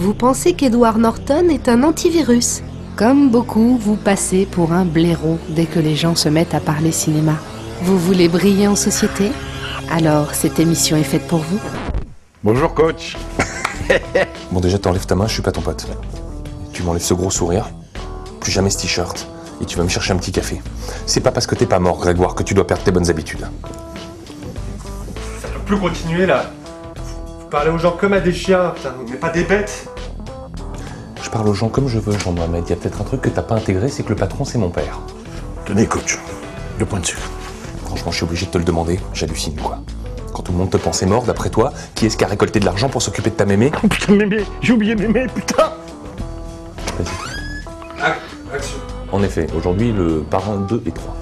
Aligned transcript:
Vous 0.00 0.14
pensez 0.14 0.54
qu'Edward 0.54 0.96
Norton 0.96 1.50
est 1.50 1.68
un 1.68 1.82
antivirus 1.82 2.62
Comme 2.96 3.28
beaucoup, 3.28 3.76
vous 3.76 3.96
passez 3.96 4.46
pour 4.46 4.72
un 4.72 4.86
blaireau 4.86 5.38
dès 5.50 5.66
que 5.66 5.78
les 5.78 5.94
gens 5.94 6.14
se 6.14 6.30
mettent 6.30 6.54
à 6.54 6.60
parler 6.60 6.90
cinéma. 6.90 7.34
Vous 7.82 7.98
voulez 7.98 8.26
briller 8.30 8.66
en 8.66 8.76
société? 8.76 9.30
Alors 9.90 10.32
cette 10.32 10.58
émission 10.58 10.96
est 10.96 11.02
faite 11.02 11.28
pour 11.28 11.40
vous 11.40 11.60
Bonjour 12.42 12.72
coach. 12.72 13.18
Bon 14.50 14.60
déjà 14.60 14.78
t'enlèves 14.78 15.04
ta 15.04 15.14
main, 15.16 15.26
je 15.26 15.34
suis 15.34 15.42
pas 15.42 15.52
ton 15.52 15.60
pote. 15.60 15.86
Tu 16.72 16.82
m'enlèves 16.82 17.02
ce 17.02 17.12
gros 17.12 17.30
sourire, 17.30 17.68
plus 18.40 18.52
jamais 18.52 18.70
ce 18.70 18.78
t-shirt, 18.78 19.28
et 19.60 19.66
tu 19.66 19.76
vas 19.76 19.84
me 19.84 19.90
chercher 19.90 20.14
un 20.14 20.16
petit 20.16 20.32
café. 20.32 20.62
C'est 21.04 21.20
pas 21.20 21.30
parce 21.30 21.46
que 21.46 21.54
t'es 21.54 21.66
pas 21.66 21.78
mort, 21.78 21.98
Grégoire, 21.98 22.34
que 22.34 22.42
tu 22.42 22.54
dois 22.54 22.66
perdre 22.66 22.84
tes 22.84 22.90
bonnes 22.90 23.10
habitudes. 23.10 23.46
Ça 25.42 25.48
peut 25.48 25.60
plus 25.66 25.76
continuer 25.76 26.24
là. 26.24 26.46
Vous 27.50 27.56
parlez 27.56 27.70
aux 27.72 27.78
gens 27.78 27.96
comme 27.96 28.12
à 28.12 28.20
des 28.20 28.32
chiens, 28.32 28.72
putain, 28.76 28.94
mais 29.10 29.16
pas 29.16 29.30
des 29.30 29.42
bêtes. 29.42 29.88
Je 31.20 31.28
parle 31.30 31.48
aux 31.48 31.52
gens 31.52 31.68
comme 31.68 31.88
je 31.88 31.98
veux, 31.98 32.16
Jean-Mohamed. 32.16 32.62
Il 32.64 32.70
y 32.70 32.72
a 32.74 32.76
peut-être 32.76 33.00
un 33.00 33.04
truc 33.04 33.22
que 33.22 33.28
t'as 33.28 33.42
pas 33.42 33.56
intégré, 33.56 33.88
c'est 33.88 34.04
que 34.04 34.10
le 34.10 34.14
patron 34.14 34.44
c'est 34.44 34.56
mon 34.56 34.70
père. 34.70 35.00
Tenez 35.64 35.84
coach, 35.86 36.20
deux 36.78 36.84
points 36.84 37.00
de 37.00 37.06
sucre. 37.06 37.28
Franchement, 37.86 38.12
je 38.12 38.18
suis 38.18 38.24
obligé 38.24 38.46
de 38.46 38.52
te 38.52 38.58
le 38.58 38.62
demander, 38.62 39.00
j'hallucine 39.14 39.56
quoi. 39.56 39.80
Quand 40.32 40.42
tout 40.44 40.52
le 40.52 40.58
monde 40.58 40.70
te 40.70 40.76
pensait 40.76 41.06
mort, 41.06 41.24
d'après 41.24 41.50
toi, 41.50 41.72
qui 41.96 42.06
est-ce 42.06 42.16
qui 42.16 42.22
a 42.22 42.28
récolté 42.28 42.60
de 42.60 42.66
l'argent 42.66 42.88
pour 42.88 43.02
s'occuper 43.02 43.30
de 43.30 43.34
ta 43.34 43.46
mémé? 43.46 43.72
Oh 43.82 43.88
putain 43.88 44.14
mémé, 44.14 44.44
j'ai 44.60 44.72
oublié 44.72 44.94
mémé, 44.94 45.26
putain 45.34 45.72
Vas-y. 47.00 48.54
Action. 48.54 48.78
En 49.10 49.24
effet, 49.24 49.48
aujourd'hui, 49.56 49.90
le 49.90 50.20
parrain 50.20 50.54
2 50.68 50.84
et 50.86 50.92
3. 50.92 51.16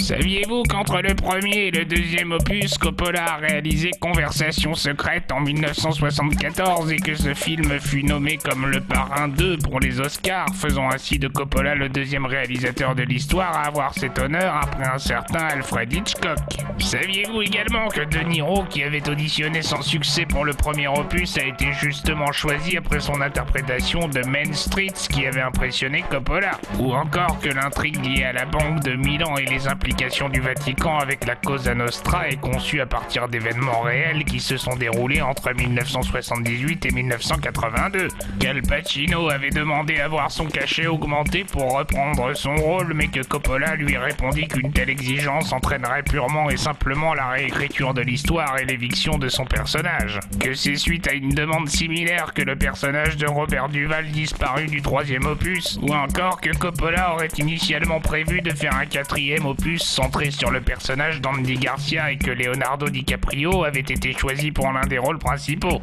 Saviez-vous 0.00 0.62
qu'entre 0.62 1.02
le 1.02 1.14
premier 1.14 1.66
et 1.66 1.70
le 1.70 1.84
deuxième 1.84 2.32
opus, 2.32 2.78
Coppola 2.78 3.34
a 3.34 3.36
réalisé 3.36 3.90
Conversation 4.00 4.74
secrète 4.74 5.30
en 5.32 5.40
1974 5.40 6.92
et 6.92 6.96
que 6.96 7.14
ce 7.14 7.34
film 7.34 7.78
fut 7.80 8.04
nommé 8.04 8.38
comme 8.38 8.66
le 8.66 8.80
parrain 8.80 9.28
2 9.28 9.58
pour 9.58 9.80
les 9.80 10.00
Oscars, 10.00 10.46
faisant 10.54 10.88
ainsi 10.88 11.18
de 11.18 11.28
Coppola 11.28 11.74
le 11.74 11.88
deuxième 11.88 12.26
réalisateur 12.26 12.94
de 12.94 13.02
l'histoire 13.02 13.54
à 13.56 13.66
avoir 13.66 13.92
cet 13.94 14.18
honneur 14.18 14.54
après 14.54 14.86
un 14.86 14.98
certain 14.98 15.40
Alfred 15.40 15.92
Hitchcock. 15.92 16.38
Saviez-vous 16.78 17.42
également 17.42 17.88
que 17.88 18.02
De 18.02 18.20
Niro, 18.20 18.64
qui 18.70 18.84
avait 18.84 19.06
auditionné 19.08 19.62
sans 19.62 19.82
succès 19.82 20.24
pour 20.26 20.44
le 20.44 20.54
premier 20.54 20.88
opus, 20.88 21.36
a 21.36 21.44
été 21.44 21.72
justement 21.72 22.32
choisi 22.32 22.76
après 22.76 23.00
son 23.00 23.20
interprétation 23.20 24.08
de 24.08 24.20
Main 24.26 24.52
Streets 24.52 25.08
qui 25.10 25.26
avait 25.26 25.42
impressionné 25.42 26.04
Coppola? 26.08 26.52
Ou 26.78 26.94
encore 26.94 27.40
que 27.40 27.48
l'intrigue 27.48 28.02
liée 28.04 28.24
à 28.24 28.32
la 28.32 28.44
Banque 28.46 28.80
de 28.84 28.92
Milan 28.92 29.36
et 29.36 29.44
les 29.44 29.66
implications 29.66 29.87
du 29.88 30.40
Vatican 30.40 30.98
avec 30.98 31.26
la 31.26 31.34
Cosa 31.34 31.74
Nostra 31.74 32.28
est 32.28 32.40
conçue 32.40 32.80
à 32.80 32.86
partir 32.86 33.26
d'événements 33.26 33.80
réels 33.80 34.24
qui 34.24 34.38
se 34.38 34.56
sont 34.58 34.76
déroulés 34.76 35.22
entre 35.22 35.52
1978 35.54 36.84
et 36.86 36.90
1982. 36.90 38.08
Qu'Al 38.38 38.60
Pacino 38.62 39.30
avait 39.30 39.50
demandé 39.50 39.98
à 39.98 40.08
voir 40.08 40.30
son 40.30 40.44
cachet 40.44 40.86
augmenté 40.86 41.44
pour 41.44 41.78
reprendre 41.78 42.34
son 42.34 42.54
rôle, 42.56 42.92
mais 42.94 43.08
que 43.08 43.22
Coppola 43.22 43.76
lui 43.76 43.96
répondit 43.96 44.46
qu'une 44.46 44.72
telle 44.72 44.90
exigence 44.90 45.52
entraînerait 45.52 46.02
purement 46.02 46.50
et 46.50 46.56
simplement 46.58 47.14
la 47.14 47.28
réécriture 47.30 47.94
de 47.94 48.02
l'histoire 48.02 48.58
et 48.58 48.66
l'éviction 48.66 49.16
de 49.16 49.28
son 49.28 49.46
personnage. 49.46 50.20
Que 50.38 50.52
c'est 50.52 50.76
suite 50.76 51.08
à 51.08 51.14
une 51.14 51.30
demande 51.30 51.68
similaire 51.68 52.34
que 52.34 52.42
le 52.42 52.56
personnage 52.56 53.16
de 53.16 53.26
Robert 53.26 53.68
Duval 53.68 54.10
disparut 54.10 54.66
du 54.66 54.82
troisième 54.82 55.24
opus, 55.24 55.78
ou 55.80 55.94
encore 55.94 56.40
que 56.40 56.54
Coppola 56.56 57.14
aurait 57.14 57.28
initialement 57.38 58.00
prévu 58.00 58.42
de 58.42 58.50
faire 58.50 58.74
un 58.76 58.86
quatrième 58.86 59.46
opus 59.46 59.77
centré 59.82 60.30
sur 60.30 60.50
le 60.50 60.60
personnage 60.60 61.20
d'Andy 61.20 61.54
Garcia 61.54 62.10
et 62.10 62.16
que 62.18 62.30
Leonardo 62.30 62.88
DiCaprio 62.88 63.64
avait 63.64 63.80
été 63.80 64.12
choisi 64.12 64.50
pour 64.50 64.70
l'un 64.70 64.86
des 64.86 64.98
rôles 64.98 65.18
principaux. 65.18 65.80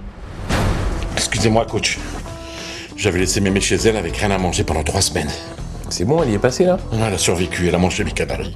Excusez-moi 1.14 1.66
coach. 1.66 1.98
J'avais 2.98 3.20
laissé 3.20 3.42
mémé 3.42 3.60
chez 3.62 3.76
elle 3.76 3.98
avec 3.98 4.16
rien 4.18 4.32
à 4.32 4.38
manger 4.38 4.64
pendant 4.64 4.84
trois 4.84 5.02
semaines. 5.02 5.32
C'est 5.90 6.06
bon, 6.06 6.24
elle 6.24 6.32
y 6.32 6.34
est 6.36 6.40
passée 6.40 6.66
là? 6.66 6.78
Elle 6.94 7.02
a 7.02 7.18
survécu, 7.18 7.68
elle 7.68 7.76
a 7.76 7.78
mangé 7.78 8.04
mes 8.04 8.12
canaris. 8.12 8.56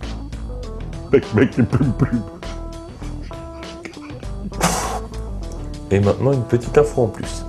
Mec, 1.12 1.34
mec, 1.34 1.50
il 1.58 1.66
peut 1.66 1.86
plus. 1.98 2.20
Et 5.92 6.00
maintenant, 6.00 6.34
une 6.34 6.44
petite 6.44 6.78
info 6.78 7.04
en 7.04 7.08
plus. 7.08 7.44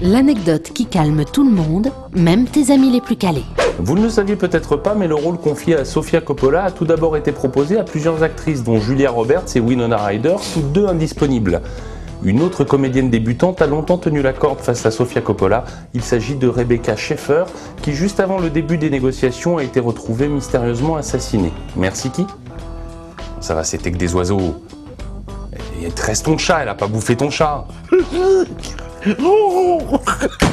L'anecdote 0.00 0.72
qui 0.72 0.86
calme 0.86 1.24
tout 1.24 1.44
le 1.44 1.54
monde, 1.54 1.92
même 2.14 2.46
tes 2.46 2.72
amis 2.72 2.90
les 2.90 3.00
plus 3.00 3.16
calés. 3.16 3.44
Vous 3.84 3.96
ne 3.96 4.02
le 4.02 4.10
saviez 4.10 4.36
peut-être 4.36 4.76
pas, 4.76 4.94
mais 4.94 5.08
le 5.08 5.16
rôle 5.16 5.38
confié 5.38 5.74
à 5.74 5.84
Sofia 5.84 6.20
Coppola 6.20 6.66
a 6.66 6.70
tout 6.70 6.84
d'abord 6.84 7.16
été 7.16 7.32
proposé 7.32 7.80
à 7.80 7.82
plusieurs 7.82 8.22
actrices, 8.22 8.62
dont 8.62 8.78
Julia 8.78 9.10
Roberts 9.10 9.56
et 9.56 9.60
Winona 9.60 9.96
Ryder, 9.96 10.36
toutes 10.54 10.70
deux 10.70 10.86
indisponibles. 10.86 11.60
Une 12.22 12.42
autre 12.42 12.62
comédienne 12.62 13.10
débutante 13.10 13.60
a 13.60 13.66
longtemps 13.66 13.98
tenu 13.98 14.22
la 14.22 14.32
corde 14.32 14.60
face 14.60 14.86
à 14.86 14.92
Sofia 14.92 15.20
Coppola. 15.20 15.64
Il 15.94 16.02
s'agit 16.02 16.36
de 16.36 16.46
Rebecca 16.46 16.94
Schaeffer, 16.94 17.42
qui 17.82 17.92
juste 17.92 18.20
avant 18.20 18.38
le 18.38 18.50
début 18.50 18.78
des 18.78 18.88
négociations 18.88 19.58
a 19.58 19.64
été 19.64 19.80
retrouvée 19.80 20.28
mystérieusement 20.28 20.94
assassinée. 20.94 21.52
Merci 21.74 22.10
qui? 22.10 22.24
Ça 23.40 23.56
va, 23.56 23.64
c'était 23.64 23.90
que 23.90 23.98
des 23.98 24.14
oiseaux. 24.14 24.62
Et 25.84 25.88
te 25.88 26.02
reste 26.02 26.26
ton 26.26 26.38
chat, 26.38 26.60
elle 26.62 26.68
a 26.68 26.76
pas 26.76 26.86
bouffé 26.86 27.16
ton 27.16 27.30
chat. 27.30 27.66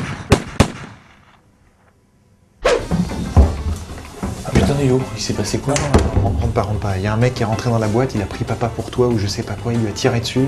Il 4.81 5.21
s'est 5.21 5.33
passé 5.33 5.57
quoi 5.57 5.73
Rentre 6.23 6.53
pas, 6.53 6.61
rentre 6.61 6.79
pas. 6.79 6.97
Il 6.97 7.03
y 7.03 7.07
a 7.07 7.13
un 7.13 7.17
mec 7.17 7.33
qui 7.33 7.41
est 7.41 7.45
rentré 7.45 7.69
dans 7.69 7.79
la 7.79 7.87
boîte, 7.87 8.15
il 8.15 8.21
a 8.21 8.25
pris 8.25 8.45
papa 8.45 8.71
pour 8.73 8.89
toi 8.91 9.07
ou 9.07 9.17
je 9.17 9.27
sais 9.27 9.43
pas 9.43 9.55
quoi, 9.61 9.73
il 9.73 9.79
lui 9.81 9.89
a 9.89 9.91
tiré 9.91 10.21
dessus, 10.21 10.47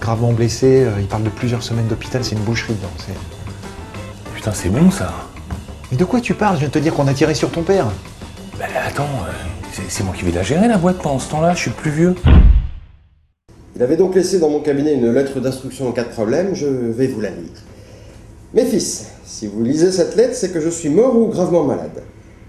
gravement 0.00 0.32
blessé. 0.32 0.84
euh, 0.84 0.90
il 1.00 1.06
parle 1.06 1.22
de 1.22 1.28
plusieurs 1.30 1.62
semaines 1.62 1.86
d'hôpital, 1.86 2.24
c'est 2.24 2.34
une 2.34 2.42
boucherie 2.42 2.74
dedans. 2.74 2.88
c'est- 2.98 4.34
Putain, 4.34 4.50
c'est 4.52 4.68
bon 4.68 4.90
ça. 4.90 5.12
Mais 5.92 5.96
de 5.96 6.04
quoi 6.04 6.20
tu 6.20 6.34
parles? 6.34 6.54
Je 6.56 6.60
viens 6.60 6.68
de 6.68 6.72
te 6.72 6.78
dire 6.80 6.92
qu'on 6.94 7.06
a 7.06 7.14
tiré 7.14 7.34
sur 7.34 7.50
ton 7.52 7.62
père. 7.62 7.86
Bah 8.58 8.64
attends, 8.84 9.04
euh, 9.28 9.82
c'est- 9.88 10.02
moi 10.02 10.12
qui 10.16 10.24
vais 10.24 10.32
la 10.32 10.42
gérer 10.42 10.66
la 10.66 10.78
boîte 10.78 10.98
pendant 10.98 11.20
ce 11.20 11.30
temps-là, 11.30 11.54
je 11.54 11.60
suis 11.60 11.70
plus 11.70 11.90
vieux. 11.92 12.14
Il 13.76 13.82
avait 13.82 13.96
donc 13.96 14.14
laissé 14.16 14.40
dans 14.40 14.50
mon 14.50 14.60
cabinet 14.60 14.94
une 14.94 15.12
lettre 15.12 15.38
d'instruction 15.38 15.88
en 15.88 15.92
cas 15.92 16.02
de 16.04 16.08
problème, 16.10 16.54
je 16.54 16.66
vais 16.66 17.06
vous 17.06 17.20
la 17.20 17.30
lire. 17.30 17.48
Mes 18.54 18.64
fils, 18.66 19.06
si 19.24 19.46
vous 19.46 19.62
lisez 19.62 19.92
cette 19.92 20.16
lettre, 20.16 20.34
c'est 20.34 20.52
que 20.52 20.60
je 20.60 20.68
suis 20.68 20.88
mort 20.88 21.16
ou 21.16 21.28
gravement 21.28 21.62
malade. 21.64 22.02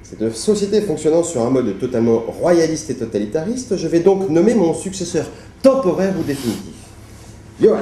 Cette 0.03 0.35
société 0.35 0.81
fonctionnant 0.81 1.23
sur 1.23 1.41
un 1.41 1.49
mode 1.49 1.79
totalement 1.79 2.19
royaliste 2.39 2.89
et 2.89 2.95
totalitariste, 2.95 3.77
je 3.77 3.87
vais 3.87 4.01
donc 4.01 4.29
nommer 4.29 4.53
mon 4.53 4.73
successeur 4.73 5.25
temporaire 5.61 6.13
ou 6.19 6.23
définitif. 6.23 6.73
Johan, 7.61 7.79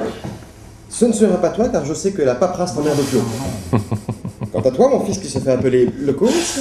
ce 0.88 1.04
ne 1.04 1.12
sera 1.12 1.36
pas 1.38 1.50
toi 1.50 1.68
car 1.68 1.84
je 1.84 1.94
sais 1.94 2.12
que 2.12 2.22
la 2.22 2.36
paperasse 2.36 2.74
t'emmerde 2.74 2.98
au. 3.00 3.76
Quant 4.52 4.60
à 4.60 4.70
toi, 4.70 4.88
mon 4.88 5.00
fils 5.00 5.18
qui 5.18 5.28
se 5.28 5.38
fait 5.38 5.50
appeler 5.50 5.88
le 5.98 6.12
coach, 6.12 6.60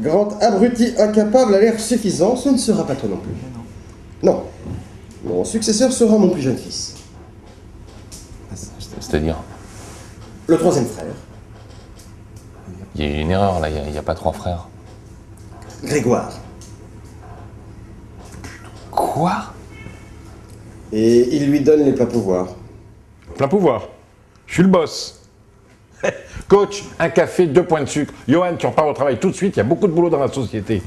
grand 0.00 0.40
abruti 0.40 0.94
incapable 0.98 1.54
à 1.54 1.60
l'air 1.60 1.78
suffisant, 1.78 2.36
ce 2.36 2.48
ne 2.48 2.56
sera 2.56 2.86
pas 2.86 2.94
toi 2.94 3.08
non 3.10 3.18
plus. 3.18 3.32
Non, 4.22 4.44
mon 5.24 5.44
successeur 5.44 5.92
sera 5.92 6.16
mon 6.16 6.30
plus 6.30 6.42
jeune 6.42 6.56
fils. 6.56 6.94
C'est-à-dire, 9.00 9.36
Le 10.46 10.56
troisième 10.56 10.86
frère, 10.86 11.14
il 12.94 13.04
y 13.04 13.08
a 13.08 13.20
une 13.20 13.30
erreur 13.30 13.60
là, 13.60 13.68
il 13.68 13.92
n'y 13.92 13.98
a, 13.98 14.02
pas 14.02 14.14
trois 14.14 14.32
frères. 14.32 14.68
Grégoire. 15.84 16.32
Quoi? 18.90 19.52
Et 20.92 21.36
il 21.36 21.50
lui 21.50 21.60
donne 21.60 21.84
les 21.84 21.92
pleins 21.92 22.06
pouvoirs. 22.06 22.48
Plein 23.36 23.48
pouvoir. 23.48 23.88
Je 24.46 24.54
suis 24.54 24.62
le 24.62 24.68
boss. 24.68 25.22
Coach, 26.48 26.84
un 26.98 27.08
café, 27.08 27.46
deux 27.46 27.64
points 27.64 27.82
de 27.82 27.88
sucre. 27.88 28.14
Johan, 28.28 28.56
tu 28.56 28.66
repars 28.66 28.86
au 28.86 28.92
travail 28.92 29.18
tout 29.18 29.30
de 29.30 29.34
suite, 29.34 29.56
il 29.56 29.58
y 29.58 29.60
a 29.60 29.64
beaucoup 29.64 29.86
de 29.86 29.92
boulot 29.92 30.10
dans 30.10 30.20
la 30.20 30.28
société. 30.28 30.82